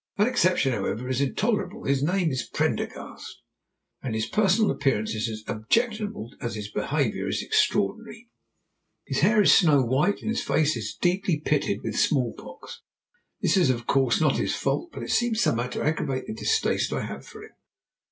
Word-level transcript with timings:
That 0.17 0.25
exception, 0.27 0.73
however, 0.73 1.07
is 1.07 1.21
intolerable; 1.21 1.83
his 1.83 2.01
name 2.01 2.31
is 2.31 2.49
Prendergast, 2.51 3.39
and 4.01 4.15
his 4.15 4.25
personal 4.25 4.71
appearance 4.71 5.13
is 5.13 5.29
as 5.29 5.43
objectionable 5.47 6.31
as 6.41 6.55
his 6.55 6.71
behaviour 6.71 7.27
is 7.27 7.43
extraordinary; 7.43 8.27
his 9.05 9.19
hair 9.19 9.43
is 9.43 9.53
snow 9.53 9.83
white, 9.83 10.21
and 10.21 10.29
his 10.29 10.41
face 10.41 10.75
is 10.75 10.97
deeply 10.99 11.39
pitted 11.39 11.83
with 11.83 11.99
smallpox. 11.99 12.81
This 13.43 13.55
is, 13.55 13.69
of 13.69 13.85
course, 13.85 14.19
not 14.19 14.37
his 14.37 14.55
fault, 14.55 14.89
but 14.91 15.03
it 15.03 15.11
seems 15.11 15.39
somehow 15.39 15.67
to 15.67 15.83
aggravate 15.83 16.25
the 16.25 16.33
distaste 16.33 16.91
I 16.91 17.05
have 17.05 17.23
for 17.23 17.43
him. 17.43 17.51